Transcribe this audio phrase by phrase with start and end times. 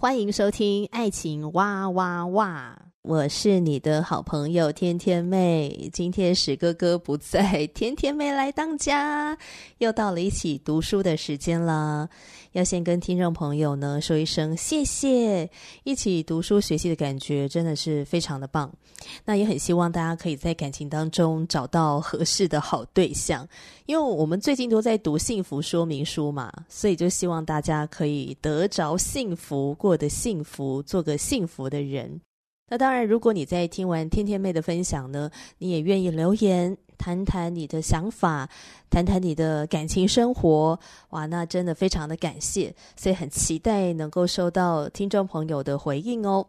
[0.00, 5.88] 欢迎收听《爱情哇哇哇》，我是你的好朋友天天妹。
[5.90, 9.36] 今天史哥哥不在，天天妹来当家，
[9.78, 12.06] 又到了一起读书的时间啦。
[12.52, 15.48] 要先跟听众朋友呢说一声谢谢，
[15.84, 18.70] 一起读书学习的感觉真的是非常的棒。
[19.24, 23.48] 那也很希望大家可以在感情当中找到合适的好对象，
[23.86, 32.20] 因为我们最近都在读幸福说明书嘛，所以就希望大家可以得着幸福，过得幸福，做个幸福的人。
[32.70, 36.74] 那当然，如果你在听完天天妹的分享呢，你也愿意留言。
[36.96, 38.46] 谈谈你的想法，
[38.90, 46.46] 谈谈你的感情生活，哇，那真的非常的感谢，所以很期待能够收到听众朋友的回应哦。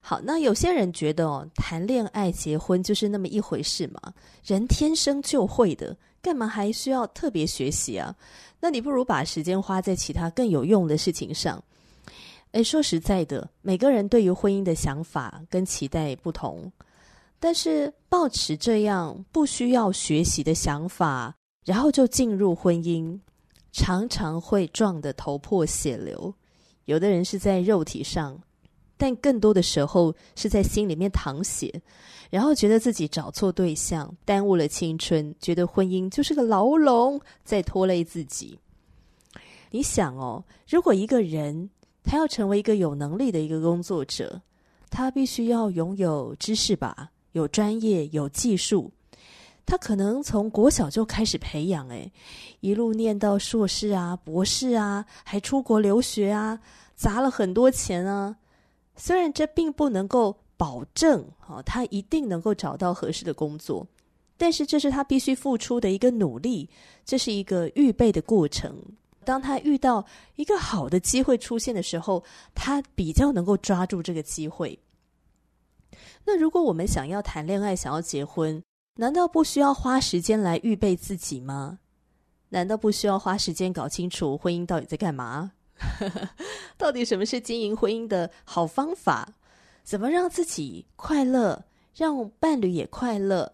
[0.00, 4.00] 好，那有些人觉得哦，谈恋爱、结婚就是那么一回事嘛，
[4.46, 8.16] 人天生就会的，干嘛还需要特别学习啊？
[8.58, 11.62] 那你不如把时间花在其他更有用的事情上。
[12.56, 16.72] 诶，说实在的，每个人对于婚姻的想法跟期待不同。
[17.38, 23.20] 但是，抱持这样不需要学习的想法，然后就进入婚姻，
[23.72, 26.32] 常常会撞得头破血流。
[26.86, 28.40] 有的人是在肉体上，
[28.96, 31.82] 但更多的时候是在心里面淌血，
[32.30, 38.58] 然后觉得自己找错对象，耽误了青春，觉得婚姻就是个牢笼，在拖累自己。
[39.70, 41.68] 你想哦，如果一个人
[42.06, 44.40] 他要成为一个有能力的一个工作者，
[44.88, 47.10] 他必须要拥有知识吧？
[47.32, 48.90] 有专业，有技术，
[49.66, 52.10] 他可能从国小就开始培养，诶，
[52.60, 56.60] 一路念到硕士啊、博士啊，还出国留学啊，
[56.94, 58.36] 砸了很多钱啊。
[58.94, 63.86] 虽然这并不能够保证啊，他一定能够找到合适的工作，
[64.38, 66.70] 但是这是他必须付出的一个努力，
[67.04, 68.74] 这是一个预备的过程。
[69.26, 70.06] 当他遇到
[70.36, 72.22] 一个好的机会出现的时候，
[72.54, 74.78] 他比较能够抓住这个机会。
[76.24, 78.62] 那如果我们想要谈恋爱，想要结婚，
[78.94, 81.80] 难道不需要花时间来预备自己吗？
[82.50, 85.52] 难道不需要花时间搞清楚婚姻到底在干嘛？
[86.78, 89.34] 到底什么是经营婚姻的好方法？
[89.82, 91.64] 怎么让自己快乐，
[91.94, 93.52] 让伴侣也快乐？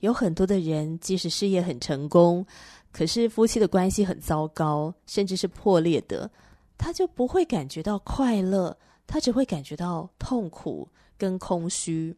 [0.00, 2.44] 有很多的人，即使事业很成功，
[2.92, 6.30] 可是夫妻的关系很糟糕，甚至是破裂的，
[6.78, 8.76] 他就不会感觉到快乐，
[9.06, 10.88] 他只会感觉到痛苦。
[11.18, 12.16] 跟空虚，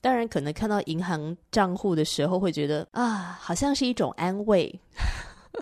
[0.00, 4.72] 当然可能看到银行账户的时候会觉得啊，好像是一种安慰，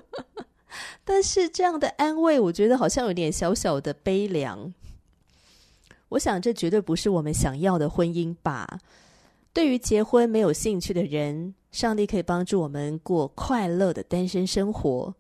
[1.03, 4.75] 但是这样的安慰，我觉得好像有点小小的悲凉。
[6.11, 8.79] 我想这绝对不是我们想要的婚姻吧。
[9.55, 15.13] 对于结婚没有兴趣的人，上帝可以帮助我们过快乐的单身生活；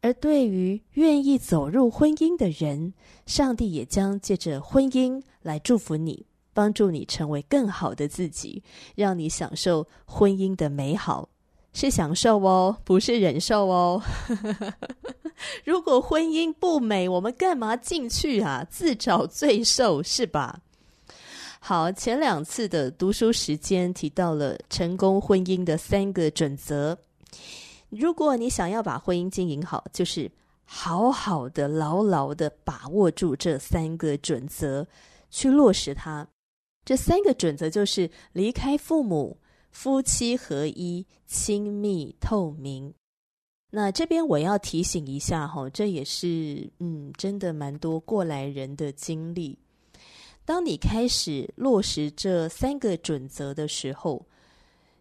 [0.00, 2.92] 而对于愿意走入婚姻的人，
[3.24, 6.26] 上帝也将借着婚姻来祝福你。
[6.52, 8.64] 帮助你成为更好的自己，
[8.96, 11.28] 让你享受婚姻的美好，
[11.72, 14.02] 是享受哦，不是忍受哦。
[15.64, 18.66] 如果婚姻不美，我们干嘛进去啊？
[18.68, 20.62] 自找罪受是吧？
[21.64, 26.98] 好，前两次的读书时间提到了成功婚姻的三个准则。
[27.88, 30.28] 如果你想要把婚姻经营好，就是
[30.64, 34.84] 好好的、牢牢的把握住这三个准则，
[35.30, 36.26] 去落实它。
[36.84, 39.38] 这三个准则就是离开父母、
[39.70, 42.92] 夫妻合一、亲密透明。
[43.70, 49.56] 那这边我要提醒一下哈，这也是嗯，真的蛮多过来人的经历。
[50.44, 54.26] 当你开始落实这三个准则的时候，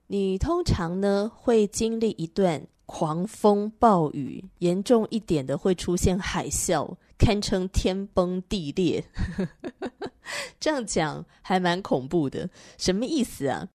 [0.08, 9.04] 你通常呢会经历一段狂风暴雨，严重一点的会出现海啸，堪称天崩地裂。
[10.60, 13.68] 这样讲还蛮恐怖的，什么意思啊？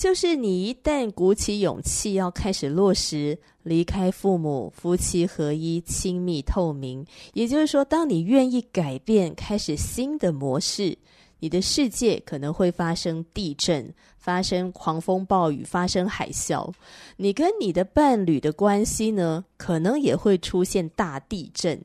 [0.00, 7.04] 就是你一旦鼓起勇气要开始落实离开父母、夫妻合一、亲密透明，
[7.34, 10.96] 也就是说，当你愿意改变，开始新的模式，
[11.40, 16.72] 你的世界可能会发生地震、发生狂风暴雨、发生海啸。
[17.18, 21.78] 你跟你的伴侣的关系呢，可能也会出现大地震。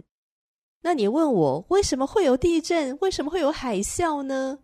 [0.84, 2.98] 那你问我为什么会有地震？
[3.02, 4.60] 为什么会有海啸呢？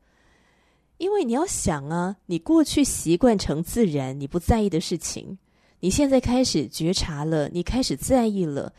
[1.02, 5.40] 因为你要想啊，你过去习惯成自然，你不在意的事情，
[5.80, 8.72] 你现在开始觉察了，你开始在意了。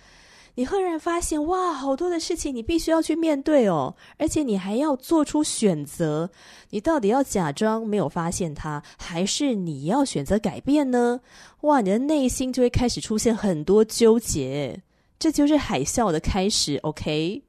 [0.55, 6.31] 你赫然发现，哇，好多的事情你必须要去面对哦，而且你还要做出选择。
[6.71, 11.19] 你到底要假装没有发现它，还是你要选择改变呢？
[11.63, 14.81] 哇，你的内心就会开始出现很多纠结。
[15.19, 17.43] 这就是海啸的开始，OK？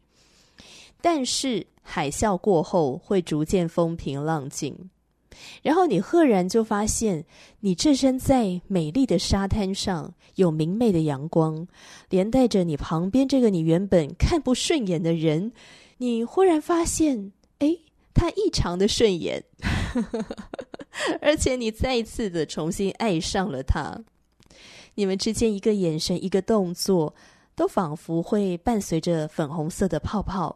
[1.04, 4.90] 但是海啸过后会逐渐风平浪静。
[5.62, 7.26] 然后你赫然就发现，
[7.60, 11.68] 你置身在美丽的沙滩上，有明媚的阳光，
[12.10, 15.52] 连带着你旁边这个你原本看不顺眼的人，
[15.98, 17.76] 你忽然发现，哎，
[18.14, 19.44] 他异常的顺眼，
[21.20, 24.00] 而且你再一次的重新爱上了他。
[24.96, 27.14] 你们之间一个眼神，一个动作，
[27.56, 30.56] 都仿佛会伴随着粉红色的泡泡，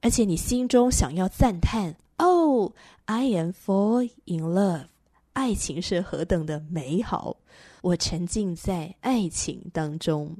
[0.00, 1.96] 而且你心中想要赞叹。
[2.18, 4.86] 哦、oh，I am fall in love。
[5.34, 7.36] 爱情是何等的美好！
[7.82, 10.34] 我沉浸在爱情当中。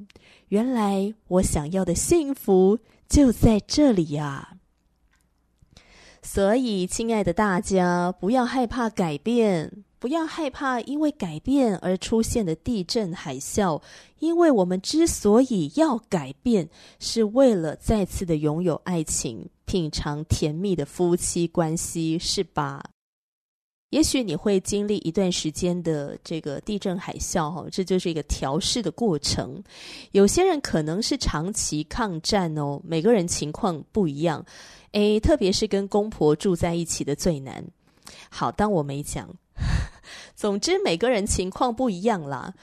[0.47, 4.57] 原来我想要的幸福就在这里呀！
[6.23, 13.81] 所以，亲爱的大家，不要害怕改变，不要害怕因为改变而出现的地震海啸。
[14.19, 16.67] 因为我们之所以要改变，
[16.99, 19.47] 是为了再次的拥有爱情。
[19.65, 22.81] 品尝甜蜜的夫妻关系，是吧？
[23.89, 29.61] 也许你会经历一段时间的这个地震海啸，哈，这就是一个调试的过程。
[30.13, 34.45] 有些人可能是长期抗战哦，每个人情况不一样。
[34.93, 37.61] 诶，特别是跟公婆住在一起的最难。
[38.29, 39.29] 好，当我没讲。
[40.35, 42.53] 总之，每个人情况不一样啦。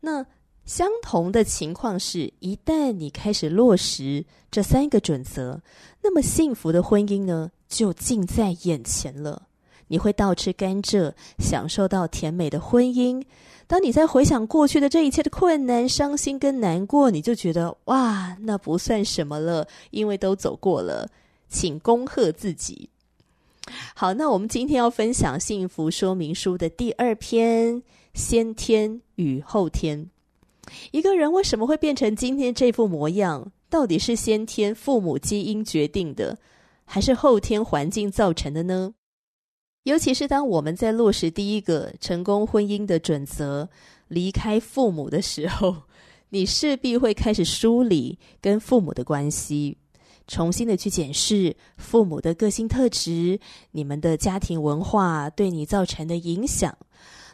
[0.00, 0.26] 那。
[0.66, 5.60] 相同的情况是，一旦你开始落实这三个准则，
[6.00, 9.48] 那么幸福的婚姻呢，就近在眼前了。
[9.88, 13.20] 你会倒吃甘蔗，享受到甜美的婚姻。
[13.66, 21.10] 当你在回想过去的这一切的困难、伤心跟难过，你就觉得哇，那不算什么了，因为都走过了。
[21.48, 22.88] 请恭贺自己。
[23.94, 27.82] 好，那我们今天要分享幸福说明书的第二篇：
[28.14, 30.10] 先天与后天。
[30.90, 33.50] 一个人为什么会变成今天这副模样？
[33.68, 36.38] 到底是先天父母基因决定的，
[36.84, 38.94] 还是后天环境造成的呢？
[39.84, 43.68] 尤其是当我们在落实第一个成功婚姻的准则——
[44.08, 45.74] 离开父母的时候，
[46.28, 49.78] 你势必会开始梳理跟父母的关系，
[50.30, 53.40] 重新的去检视父母的个性特质、
[53.72, 56.72] 你们的家庭文化对你造成的影响。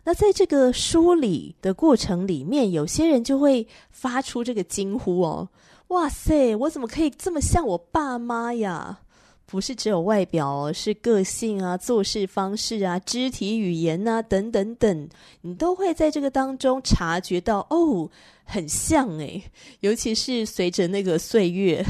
[0.02, 5.46] 那在这个梳理的过程里面，有些人就会发出这个惊呼哦
[5.88, 9.00] ：“哇塞，我怎么可以这么像我爸妈呀？
[9.44, 15.08] 不是只有外表，是个性啊、做事方式啊、肢体语言啊等等等，
[15.43, 18.10] 你都会在这个当中察觉到哦，
[18.44, 19.44] 很像诶，
[19.81, 21.84] 尤其是随着那个岁月。”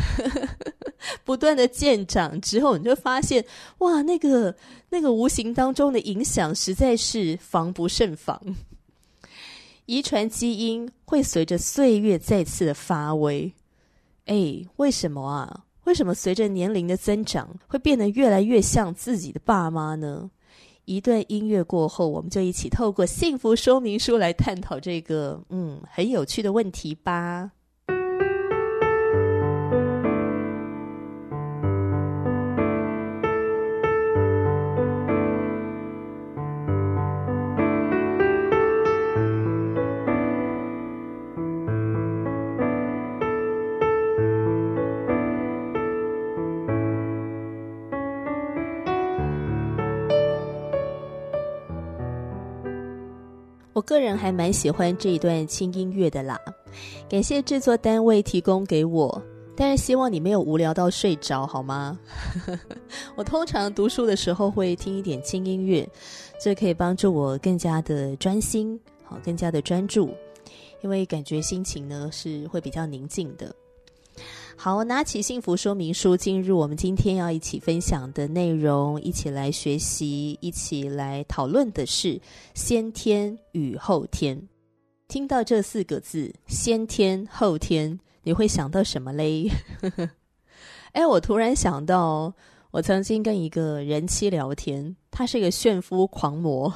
[1.25, 3.45] 不断的见长之后，你就发现
[3.79, 4.55] 哇，那个
[4.91, 8.41] 那个无形当中的影响实在是防不胜防。
[9.87, 13.53] 遗传基因会随着岁月再次的发威。
[14.25, 15.65] 哎，为什么啊？
[15.85, 20.29] 为什么随着年龄的增长，会变得越来越像自己的爸妈呢？
[20.85, 27.53] 一段音乐过后，我们就一起透过幸福说明书来探讨这个嗯很有趣的问题吧。
[53.87, 56.39] 个人还蛮喜欢这一段轻音乐的啦，
[57.09, 59.23] 感谢制作单位提供给我，
[59.57, 61.97] 但是希望你没有无聊到睡着好吗？
[63.15, 65.89] 我通常读书的时候会听一点轻音乐，
[66.41, 70.11] 这可以帮助我更加的专心，好，更加的专注，
[70.83, 73.55] 因为感觉心情呢是会比较宁静的。
[74.59, 82.21] 好，拿起幸福说明书，进入我们今天要一起分享的内容，一起来学习，一起来讨论的是
[82.55, 84.49] 先天与后天。
[85.09, 89.49] 听到这四个字“先天后天”，你会想到什么嘞？
[90.93, 92.33] 哎，我突然想到，
[92.71, 96.73] 我曾经跟一个人妻聊天，她是一个炫夫狂魔，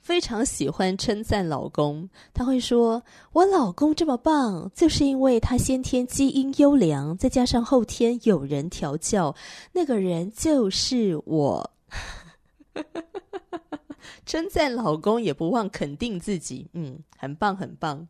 [0.00, 2.08] 非常喜欢称赞老公。
[2.34, 3.02] 她会说
[3.32, 9.34] ：“我老公这么棒，就是因为他先天基因优良，再加上后天有人调教，
[9.72, 11.70] 那个人就是我。
[14.24, 18.06] ”称赞老公也不忘肯定自己，嗯，很棒，很棒。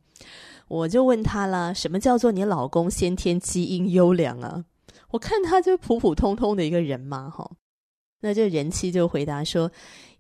[0.69, 4.65] 我就问他啦，什么叫做你老公先天基因优良啊？
[5.11, 7.51] 我看他就普普通通的一个人嘛，哈。
[8.21, 9.71] 那这人妻就回答说：“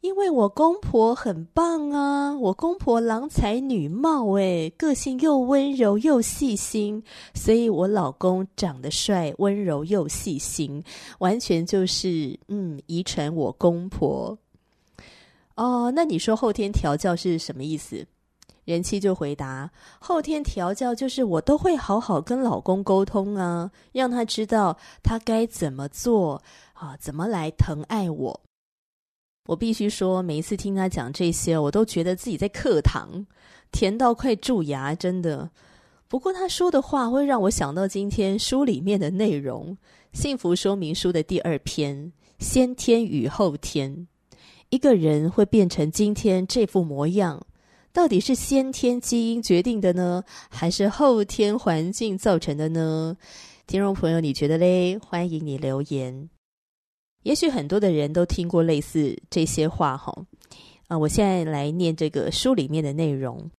[0.00, 7.02] 因为我公婆很棒啊，我公婆郎才女貌，诶，个性又温柔又细心，
[7.35, 10.83] 所以我老公长得帅、温柔又细心，
[11.19, 14.38] 完全就是嗯，遗传我公婆。”
[15.57, 18.07] 哦，那你说后天调教是什么意思？
[18.64, 26.42] 人妻就回答：后天调教就是我都会好好跟老公沟通啊，让他知道他该怎么做
[26.73, 28.40] 啊，怎么来疼爱我。
[29.50, 33.26] 我必须说，每一次听他讲这些，我都觉得自己在课堂，
[33.73, 35.50] 甜到快蛀牙，真的。
[36.07, 39.76] 不过他说的话会让我想到今天书里面的内容，
[40.16, 44.07] 《幸福说明书》的第二篇：先天与后天。
[44.69, 47.45] 一个人会变成今天这副模样，
[47.92, 53.16] 到底是先天基因决定的呢，还是后天环境造成的呢？
[53.66, 54.97] 听众朋友，你觉得嘞？
[54.99, 56.30] 欢迎你留言。
[57.23, 60.15] 也许很多的人都听过类似这些话，哈。
[60.89, 63.50] 啊，我现在来念这个书里面的内容。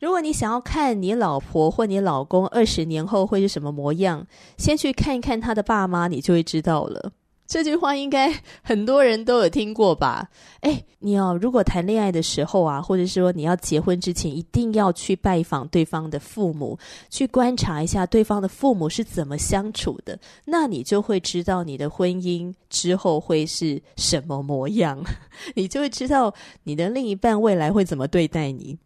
[0.00, 4.26] 如果你想要看你老婆或你老公二十年后会是什么模样，
[4.58, 7.12] 先去看一看他的爸妈，你就会知道了。
[7.52, 8.32] 这句话应该
[8.62, 10.26] 很多人都有听过吧？
[10.60, 16.78] 哎，你要如果谈恋爱的时候啊，或者说你要结婚之前，一定要去拜访对方的父母，
[17.10, 25.04] 去观察一下对方的父母是怎么相处的，那你就会知道你的婚姻之后会是什么模样，
[25.54, 26.32] 你就会知道
[26.62, 28.78] 你的另一半未来会怎么对待你，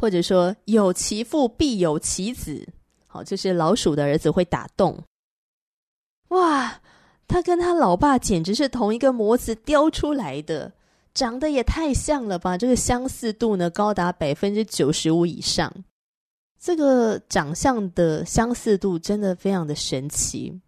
[0.00, 2.64] 或者说有其父必有其子，
[3.08, 5.02] 好，就是老鼠的儿子会打洞，
[6.28, 6.80] 哇！
[7.32, 10.70] 他跟他老爸简直是同一个模子雕出来的，
[11.14, 12.58] 长得也太像了吧！
[12.58, 15.72] 这个相似度呢，高达百分之九十五以上。
[16.60, 20.60] 这个长相的相似度真的非常的神奇。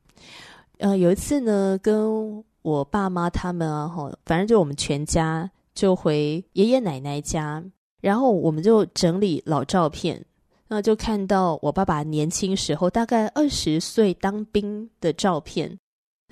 [0.78, 7.62] 呃，有一次呢，跟我爸妈他们啊，哈，反正就我们全家就回爷爷奶奶家，
[8.00, 10.24] 然后我们就整理老照片，
[10.68, 15.78] 那就看到我爸爸年轻时候，大概二十岁当兵的照片。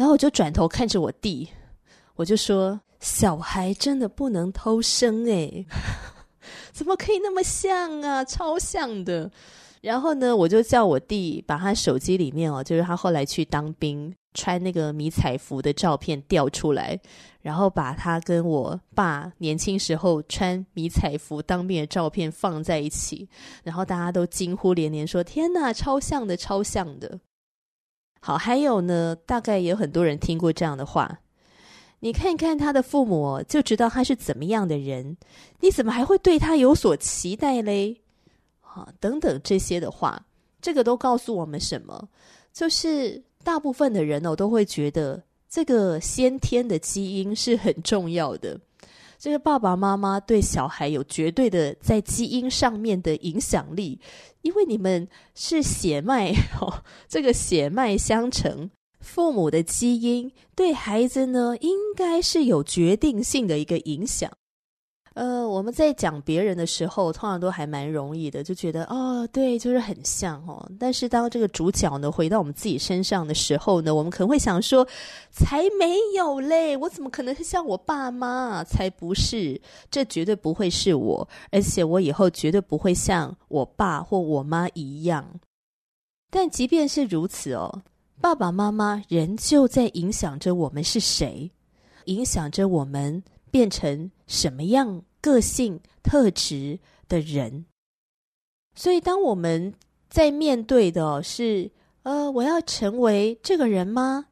[0.02, 1.48] 然后我就转头看着我弟，
[2.16, 5.64] 我就说：“小孩真的不能偷生诶，
[6.74, 8.24] 怎么可以那么像啊？
[8.24, 9.30] 超像的。”
[9.80, 16.98] 然后呢，我就叫我弟把他手机里面哦，就是他后来去当兵穿那个迷彩服的照片调出来，
[17.40, 23.28] 然后把他跟我爸年轻时候穿迷彩服当兵的照片放在一起，
[23.62, 27.20] 然后大家都惊呼连连说：“天哪，超像的，超像的！”
[28.24, 31.18] 好，还有呢，大概也有很多人听过这样的话。
[31.98, 35.16] 你看看他的父母，就知道他是怎么样的人。
[35.58, 38.00] 你怎么还会对他有所期待嘞？
[38.60, 40.24] 啊，等等这些的话，
[40.60, 42.08] 这个都告诉我们什么？
[42.52, 48.56] 就是大部分的人哦，都会觉得这个先天的基因是很重要的。
[49.22, 54.00] 这个爸爸妈妈对小孩有绝对的在基因上面的影响力，
[54.40, 64.28] 因为你们是血脉哦，这个血脉相承，父母的基因对孩子呢，应该是有决定性的一个影响。
[65.14, 70.66] 呃，我们在讲别人的时候，通常都还蛮容易的，就觉得哦，对，就是很像哦。
[70.78, 74.88] 但是当这个主角呢，回到我们自己身上的时候呢，我们可能会想说，
[75.30, 78.64] 才没有嘞，我怎么可能是像我爸妈？
[78.64, 85.28] 才不是，这绝对不会是我，而且我以后绝对不会像我爸或我妈一样。
[86.30, 87.82] 但即便是如此哦，
[88.18, 91.50] 爸爸妈妈仍旧在影响着我们是谁，
[92.06, 93.22] 影响着我们。
[93.52, 97.66] 变成什么样个性特质的人？
[98.74, 99.74] 所以，当我们
[100.08, 101.70] 在面对的是
[102.02, 104.24] “呃，我要成为这个人吗？”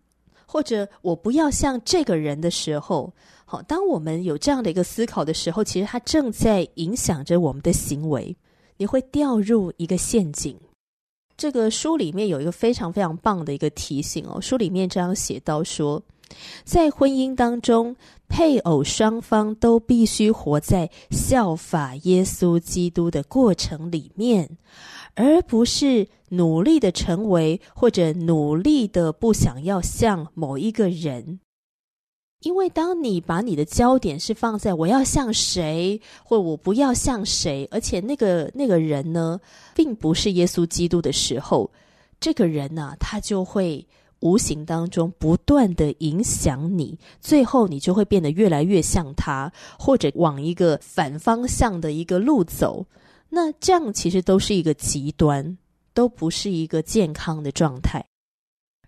[0.49, 3.13] 或者“我不要像这个人”的时候，
[3.45, 8.35] 好，当我们有这样的一个思考的时候，其实它正在影响着我们的行为。
[8.79, 10.59] 你会掉入一个陷阱。
[11.37, 16.03] 这个书里面有一个非常非常棒的一个提醒哦，书里面这样写到说。
[16.65, 17.97] 在婚姻当中，
[18.29, 24.57] 配偶双方都必须活在效法耶稣基督的过程里面，
[25.15, 31.41] 而不是努力的成为或者努力的不想要像某一个人。
[32.43, 39.39] 因为当你把你的焦点是放在我要像谁，或我不要像谁，而且那个那个人呢，
[39.75, 41.71] 并不是耶稣基督的时候，
[42.19, 43.87] 这个人呢、他就会
[44.21, 52.87] 无形当中不断的影响你，最后你就会变得越来越像他，或者往一个反方向的一个路走。
[53.31, 55.57] 那这样其实都是一个极端，
[55.95, 58.10] 都不是一个健康的状态。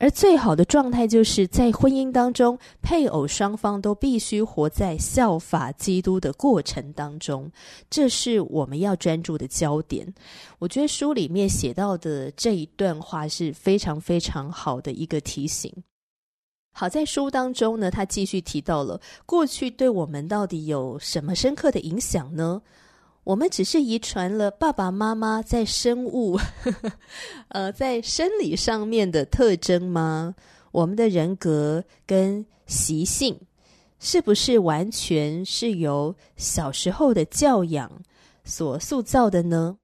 [0.02, 7.48] 而最好的状态，就是在婚姻当中，配偶双方都必须活在效法基督的过程当中，
[7.88, 10.12] 这是我们要专注的焦点。
[10.58, 15.72] 我觉得书里面写到的这一段话是非常非常好的一个提醒。
[16.72, 22.60] 好，在书当中呢，他继续提到了过去对我们到底有什么深刻的影响呢？
[23.24, 26.92] 我们只是遗传了爸爸妈妈在生物，呵 呵
[27.48, 30.34] 呃，在生理上面的特征吗？
[30.72, 33.38] 我们的人格跟习性，
[34.00, 38.02] 是不是完全是由小时候的教养
[38.44, 39.76] 所塑造的呢？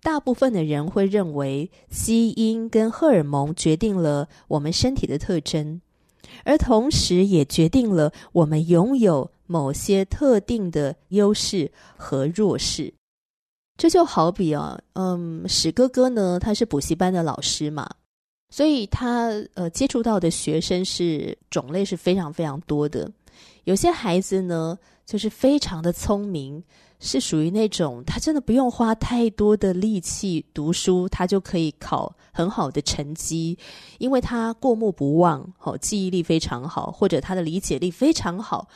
[0.00, 5.80] 大部分的人会认为，基因跟荷尔蒙决定了我们身体的特征，
[6.44, 9.32] 而同时也决定了我们拥有。
[9.46, 12.92] 某些特定的优势和弱势，
[13.76, 17.88] 这就好比啊，嗯，史哥哥呢，他是补习班的老师嘛，
[18.50, 23.10] 所以他呃接触到的学生是种类是非常非常多的。
[23.64, 26.62] 有些孩子呢，就是非常的聪明，
[27.00, 33.58] 是属于那种他真的不用花太多的力气读书，他就可以考很好的成绩，
[33.98, 38.68] 因为他过目不忘，好，记忆力非常好，或者他的理解力非常好。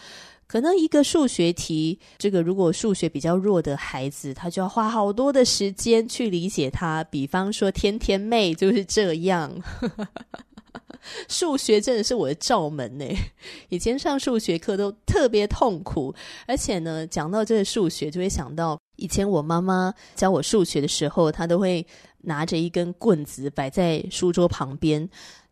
[0.48, 7.04] 可能一个数学题，这个如果数学比较弱的孩子，他就要花好多的时间去理解它。
[7.04, 9.52] 比方说，天天妹就是这样，
[11.28, 13.04] 数学真的是我的罩门呢。
[13.68, 16.14] 以前上数学课都特别痛苦，
[16.46, 21.86] 而且呢，讲到这个数学，就会想到以前我妈妈教我数学的时候，她都会
[22.22, 25.06] 拿着一根棍子摆在书桌旁边。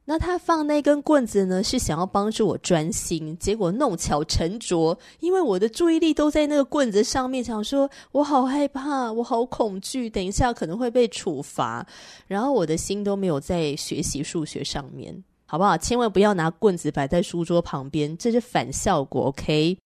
[0.09, 11.85] 那他放那根棍子呢，是想要帮助我专心，结果弄巧成拙，因为我的注意力都在那个棍子上面，想说我好害怕，我好恐惧，等一下可能会被处罚，
[12.29, 15.77] 然后我的心都没有在学习数学上面，好不好？
[15.77, 19.77] 千万不要拿棍子摆在书桌旁边，这是反效果，OK？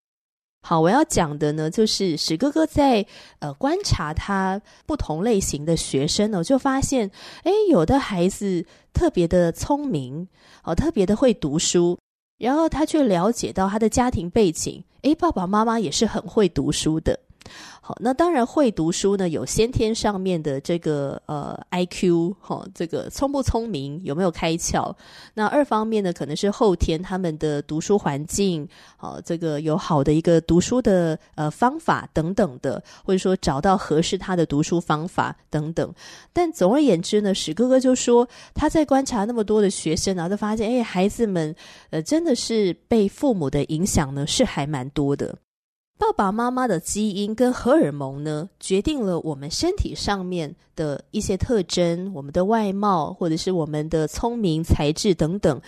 [0.63, 3.05] 好，我要讲的呢，就是史哥哥在
[3.39, 7.11] 呃观察他不同类型的学生呢，就发现，
[7.45, 10.29] 哎，有的孩子特别的聪明，
[10.63, 11.99] 哦，特别的会读书，
[12.39, 17.19] 然后他却了解到他的家庭背景，哎，爸爸妈妈也是很会读书的。
[17.81, 24.95] 好，那当然会读书呢，有先天上面的这个呃 IQ 哈、哦，这个聪不聪明，有没有开窍？
[25.35, 35.93] 那二方面呢，可能是后天他们的读书环境，哦，这个有好的一个读书的呃方法等等的，或者说找到合适他的读书方法等等。
[36.33, 41.55] 但总而言之呢，史哥哥就说他在观察那么多的学生，然后就发现，哎，孩子们
[41.91, 45.35] 呃真的是被父母的影响呢，是还蛮多的。
[46.01, 55.61] 爸爸妈妈的基因跟荷尔蒙呢，决定了我们身体上面的一些特征，我们的外貌，或者是我们的聪明才智等等，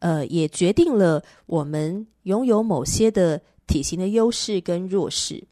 [0.00, 5.42] 呃，也决定了我们拥有某些的体型的优势跟弱势。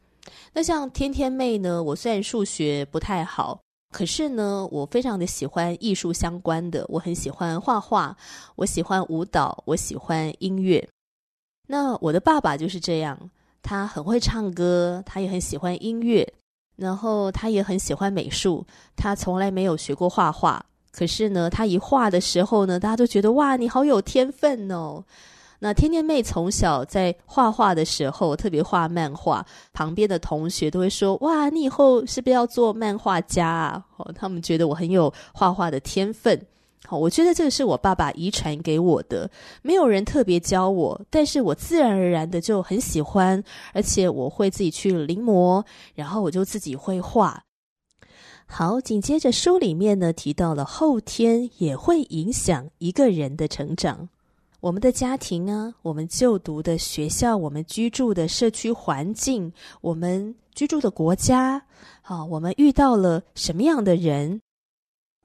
[0.52, 3.58] 那像天天妹呢，我虽然数学不太好，
[3.90, 8.14] 可是呢，我非常的喜欢艺术相关的，我很喜欢画画，
[8.56, 10.86] 我喜欢舞蹈，我喜欢音乐。
[11.66, 13.18] 那我的爸爸就是这样。
[13.66, 16.24] 他很会唱歌，他也很喜欢音乐，
[16.76, 18.64] 然后他也很喜欢美术。
[18.94, 25.02] 他从来没有学过画画，可是呢，他一画的时候呢，大家都觉得哇，你好有天分哦。
[25.58, 33.84] 那天天妹从小在画画的时候，特别画漫画，旁边的同学都会说哇，你以后是不是要做漫画家啊？
[33.96, 36.40] 哦，他们觉得我很有画画的天分。
[36.86, 39.28] 好，我觉得这个是我爸爸遗传给我的，
[39.60, 47.42] 没有人特别教我，但是我自然而然的就很喜欢，而且我会自己去临摹，然后我就自己会画。
[48.46, 54.08] 好，紧接着书里面呢提到了后天也会影响一个人的成长，
[54.60, 61.60] 我们的家庭啊，我们就读的学校，我们居住的社区环境，我们居住的国家，
[62.00, 64.40] 好，我们遇到了什么样的人。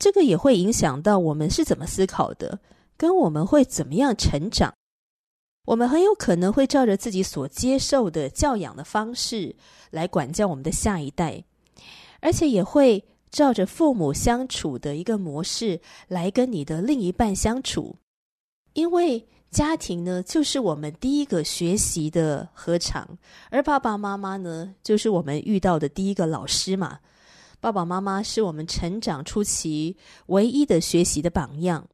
[0.01, 2.59] 这个也会影响到我们是怎么思考的，
[2.97, 4.73] 跟我们会怎么样成长。
[5.67, 9.55] 我们很有可能会照着自己所接受的教养的方式
[9.91, 11.43] 来管教我们的下一代，
[12.19, 17.97] 而且也会照着父母相处的一个模式来跟你的另一半相处。
[18.73, 23.19] 因为家庭呢，就是我们第一个学习的合场，
[23.51, 27.01] 而爸爸妈妈呢，就是我们遇到的第一个老师嘛。
[27.61, 29.95] 爸爸妈妈是我们成长初期
[30.25, 31.87] 唯一的学习的榜样，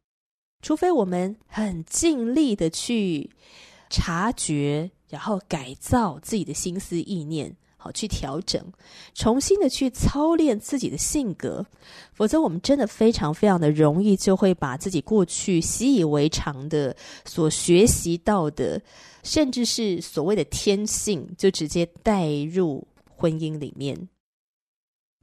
[0.62, 3.30] 除非我们很尽力的去
[3.90, 8.64] 察觉，然后改造自己的心思意念，好去调整，
[9.14, 11.66] 重新的去操练自己的性格，
[12.14, 18.82] 否则我们真的非常非常的容易就会把自己过去习以为常的所学习到的，
[19.22, 24.08] 甚至是所谓的天性，就直接带入婚姻里面。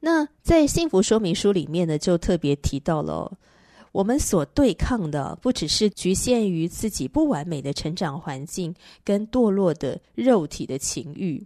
[0.05, 3.39] 那在幸福说明书里面呢，就特别提到了，
[3.91, 8.71] 我们所对抗的不只是局限于自己不完美的成长环境
[9.03, 11.43] 跟堕落的肉体的情欲，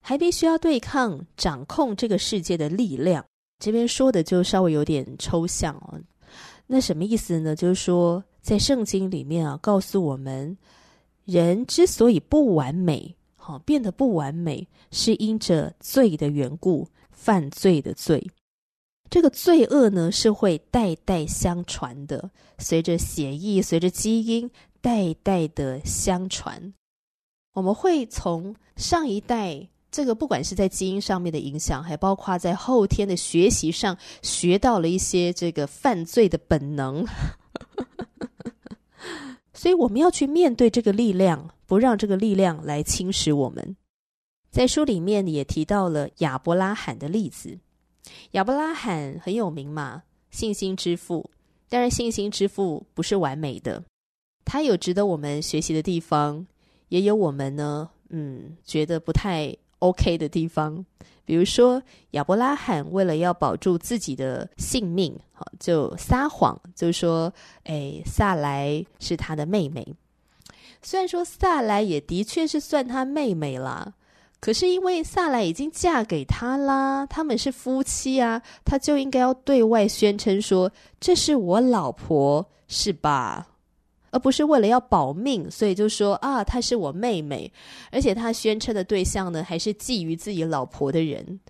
[0.00, 3.22] 还必须要对抗掌控这个世界的力量。
[3.58, 6.00] 这边说的就稍微有点抽象哦。
[6.66, 7.54] 那什么意思呢？
[7.54, 10.56] 就是说，在圣经里面啊，告诉我们，
[11.26, 16.88] 人之所以不完美，好变得不完美，是因着罪的缘故。
[17.26, 18.30] 犯罪的罪，
[19.10, 24.48] 这个罪恶呢，是会代代相传的，随着血液，随着基因，
[24.80, 26.72] 代代的相传。
[27.54, 37.04] 我们会从上一代这个，不管是在基因上面的影响，还包括在后天的学习上，学到了一些这个犯罪的本能。
[39.52, 43.76] 所以我们要去面对这个力量，不让这个力量来侵蚀我们。
[44.56, 47.58] 在书里面也提到了亚伯拉罕的例子。
[48.30, 51.30] 亚伯拉罕很有名嘛，信心之父。
[51.68, 53.84] 当然，信心之父不是完美的，
[54.46, 56.46] 他有值得我们学习的地方，
[56.88, 60.82] 也有我们呢，嗯，觉得不太 OK 的地方。
[61.26, 67.30] 比如说，亚伯拉罕为了要保住自己的性命，好，就撒谎，就说
[67.64, 69.86] ：“哎，撒莱是他的妹妹。”
[70.80, 73.92] 虽然说撒莱也的确是算他妹妹啦。
[74.38, 80.70] 可是因为萨莱已经嫁给他啦，他们是夫妻啊，他就应该要对外宣称说，
[81.00, 83.48] 这是我老婆，是吧？
[84.10, 87.52] 而不是为了要保命，所以就说啊，她是我妹妹，
[87.90, 91.40] 而且他宣称的对象呢，还是觊觎自己老婆的人。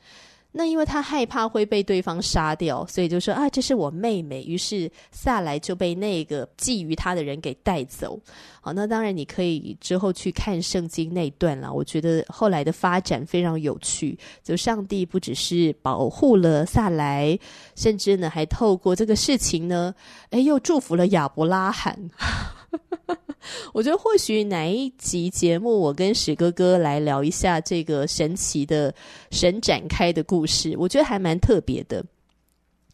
[0.58, 4.42] 那因为他害怕会被对方杀掉，所以就说啊，这是我妹妹。
[4.44, 8.18] 于是萨莱就被那个觊觎他的人给带走。
[8.62, 11.70] 好，那当然你可以之后去看圣经那段了。
[11.70, 14.18] 我觉得后来的发展非常有趣。
[14.42, 17.38] 就上帝不只是保护了萨莱，
[17.74, 19.94] 甚至呢还透过这个事情呢，
[20.30, 22.08] 哎，又祝福了亚伯拉罕。
[23.72, 28.94] 我觉得或许哪一集节目，我跟史哥哥来聊一下这个神奇的
[29.30, 32.04] 神展开的故事，我觉得还蛮特别的。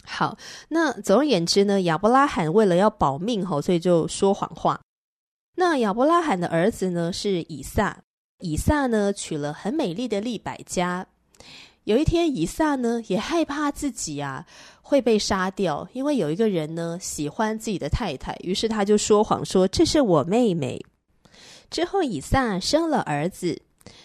[0.05, 0.37] 好，
[0.69, 4.81] 那总而言之呢，亚伯拉罕为了要保命吼，所以就说谎话。
[5.55, 8.03] 那亚伯拉罕的儿子呢是以撒，
[8.41, 11.07] 以撒呢娶了很美丽的利百加。
[11.85, 14.47] 有一天，以撒呢也害怕自己啊
[14.83, 20.81] 会被杀掉，因为有一个人呢喜欢自己的太太，于是他就说谎说这是我妹妹。
[21.71, 23.61] 之后，以撒生了儿子，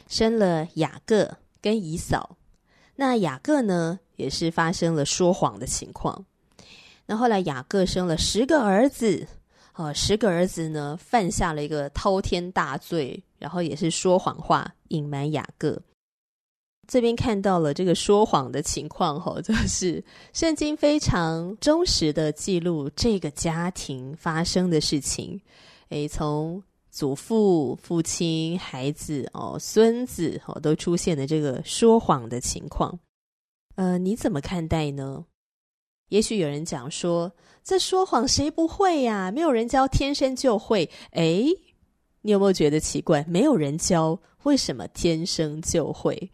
[0.08, 2.38] 生了雅各跟以扫。
[2.96, 6.26] 那雅各呢也是发生了说谎的情况。
[7.06, 9.28] 那后来雅各生了十个儿子，
[9.76, 15.80] 哦，十个儿子呢犯下了一个滔天大罪，然后也是说谎话隐瞒雅各。
[16.88, 25.40] 这边看到了这个说谎的情况，吼， 就是圣经非常忠实的记录这个家庭发生的事情。
[25.90, 32.98] 诶，从祖父、父亲、孩子、哦，孙子，哦，都出现了这个说谎的情况。
[33.76, 35.26] 呃，你怎么看待呢？
[36.10, 39.30] 也许有人讲说，这说谎谁不会呀？
[39.30, 40.90] 没有人教，天生就会。
[41.12, 41.54] 诶，
[42.22, 43.26] 你有没有觉得奇怪？
[43.28, 46.32] 没有人教，为什么天生就会？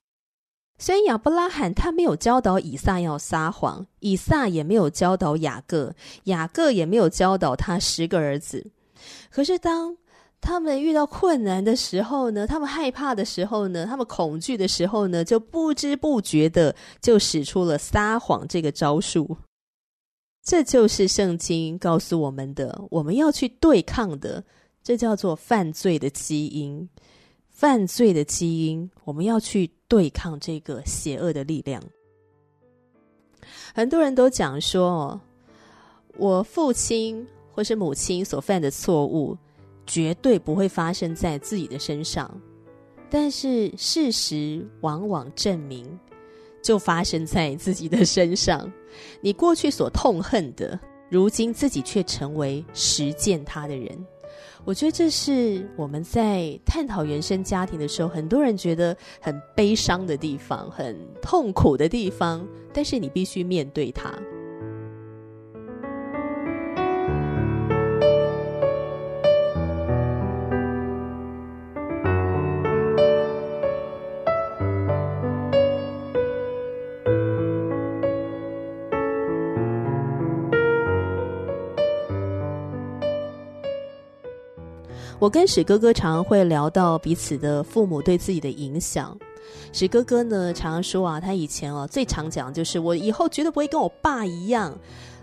[0.83, 8.69] 虽然亚伯拉罕他没有教导以撒要撒谎，以撒也没有教导雅各，雅各也没有教导他十个儿子。
[9.29, 9.95] 可是当
[10.41, 19.37] 他们遇到困难的时候呢，他们害怕的时候呢，他们恐惧的时候呢，就不知不觉的就使出了撒谎这个招数。
[20.43, 24.43] 这就是圣经告诉我们的，我们要去对抗的，
[24.83, 26.89] 这叫做犯罪的基因。
[27.53, 31.81] 犯罪的基因，我们要去对抗这个邪恶的力量。
[33.73, 35.19] 很多人都讲说，
[36.17, 39.37] 我父亲或是母亲所犯的错误，
[39.85, 42.29] 绝对不会发生在自己的身上。
[43.09, 45.87] 但是事实往往证明，
[46.63, 48.69] 就发生在自己的身上。
[49.21, 54.03] 你过去所痛恨的，如今自己却成为实践他的人。
[54.65, 64.13] 我觉得这是我们在探讨原生家庭的时候，很多人觉得很悲伤的地方，很痛苦的地方，但是你必须面对它。
[85.23, 89.17] 我跟史哥哥常会聊到彼此的父母对自己的影响。
[89.71, 94.77] 史哥哥呢，常常说啊，他以前哦最常讲就是我以后绝对不会跟我爸一样，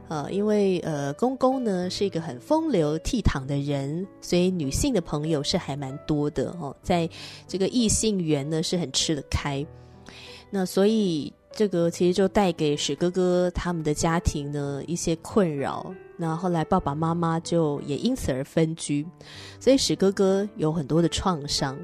[0.09, 7.07] 呃，因为呃公公呢是一个很风流倜傥的人，所以女性的朋友是还蛮多的哦，在
[7.47, 9.63] 这个异性缘呢是很吃得开。
[10.49, 15.95] 那所以这个其实就带给史哥哥他们的家庭呢一些困扰。
[16.21, 19.07] 那后来爸爸妈妈就也因此而分居，
[19.59, 21.79] 所以史哥哥有很多的创伤，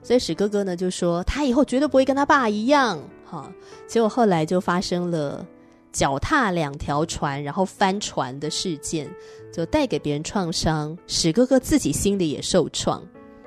[0.00, 3.52] 所以史哥哥呢就说他以后绝对不会跟他爸一样，哈，
[3.88, 5.44] 结果后来就发生了
[5.90, 9.10] 脚踏两条船然后翻船的事件，
[9.52, 13.02] 就带给别人创伤，史哥哥自己心里也受创。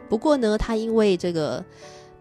[0.10, 1.64] 不过呢，他因为这个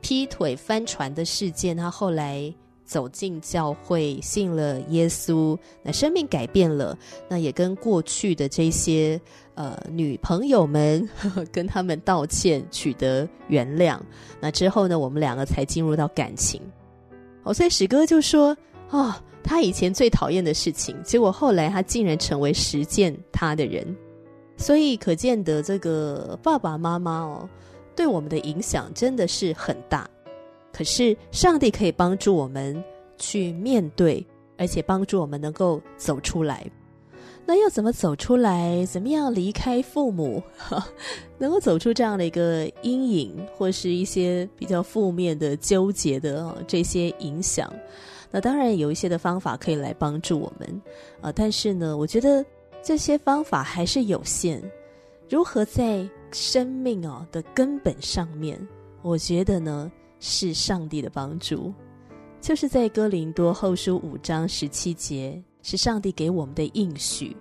[0.01, 2.55] 劈腿翻船的事件，他后来。
[2.87, 6.97] 走进教会，信了耶稣，那生命改变了，
[7.29, 9.21] 那也跟过去的这些
[9.55, 13.99] 呃女朋友们呵呵跟他们道歉，取得原谅。
[14.41, 16.63] 那之后呢，我们两个才进入到感情。
[17.43, 18.57] 哦，所以史哥就说，
[18.91, 23.85] 哦，他以前最讨厌的事情，结果后来他竟然成为实践他的人。
[24.57, 27.49] 所以可见得这个爸爸妈妈哦，
[27.95, 30.09] 对我们的影响真的是很大。
[30.77, 32.85] 可是，上帝可以帮助我们
[33.17, 34.25] 去面对，
[34.59, 36.71] 而且帮助我们能够走出来。
[37.47, 38.85] 那要怎么走出来？
[38.85, 40.43] 怎么样离开父母，
[41.39, 47.73] 能够走出这样的一个阴影，或是一些比较负面的、纠结的这些影响？
[48.31, 50.83] 那当然有一些的方法可以来帮助我们
[51.23, 51.33] 啊。
[51.33, 52.45] 但是呢，我觉得
[52.83, 54.63] 这些方法还是有限。
[55.31, 58.59] 如何在生命啊的根本上面，
[59.01, 61.73] 我觉得呢，是上帝的帮助，
[62.41, 67.37] 就是在哥林多后书五章十七节，是上帝给我们的应许。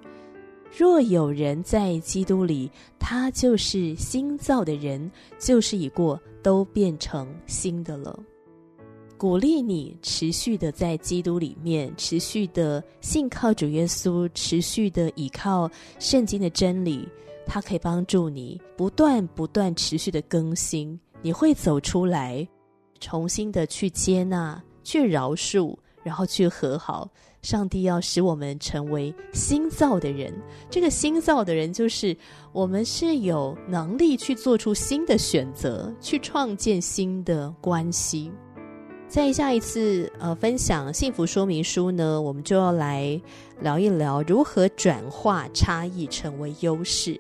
[0.78, 5.10] 若有人在基督里，他就是新造的人，
[5.40, 8.20] 旧事已过，都变成新的了。
[9.18, 17.08] 鼓励你持续的在基督里面，持续的信靠主耶稣，持续的倚靠圣经的真理，
[17.46, 22.46] 它可以帮助你不断不断持续的更新，你会走出来。
[23.00, 27.10] 重新的去接纳、去饶恕，然后去和好。
[27.42, 30.34] 上帝要使我们成为新造的人。
[30.68, 32.18] 这个新造的人，就是
[32.52, 38.32] 我们是有能力去做出新的选择，去创建新的关系。
[39.08, 43.22] 在下一次呃分享幸福说明书呢，我们就要来
[43.62, 47.20] 聊一聊如何转化差异成为优势。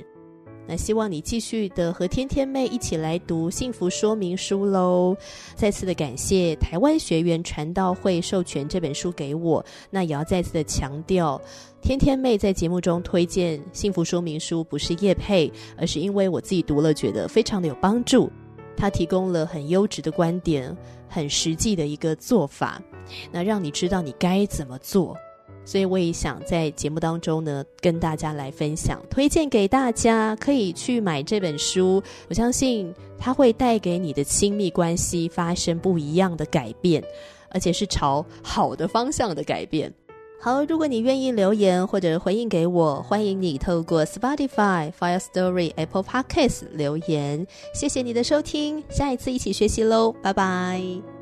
[0.67, 5.15] 那希望你继续的和天天妹一起来读幸福说明书喽！
[5.55, 9.63] 再次的感谢台湾学员传道会授权这本书给我。
[9.89, 11.39] 那也要再次的强调，
[11.81, 18.31] 天天妹在节目中推荐幸福说明书不是业配，而是因为我自己读了觉得非常的有帮助。
[18.75, 20.75] 它提供了很优质的观点，
[21.07, 22.81] 很实际的一个做法，
[23.31, 25.15] 那让你知道你该怎么做。
[25.65, 32.01] 所以我也想在节目当中呢，跟大家来分享，推荐给大家可以去买这本书。
[32.29, 37.03] 我相信它会带给你的亲密关系发生不一样的改变，
[37.49, 39.91] 而且是朝好的方向的改变。
[40.39, 47.47] 好，如果你愿意留言或者回应给我，欢迎你透过 Spotify、Fire Story、Apple Podcasts 留言。
[47.73, 51.14] 谢谢你的收听，下一次一起学习喽，拜拜。